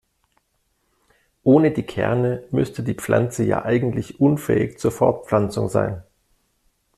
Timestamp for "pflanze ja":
2.95-3.61